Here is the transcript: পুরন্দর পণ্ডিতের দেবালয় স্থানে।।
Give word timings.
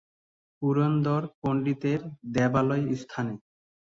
পুরন্দর 0.61 1.21
পণ্ডিতের 1.41 1.99
দেবালয় 2.33 2.85
স্থানে।। 2.95 3.35